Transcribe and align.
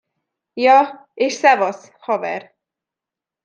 Ja, 0.53 1.07
és 1.13 1.33
szevasz, 1.33 1.91
haver! 1.99 2.55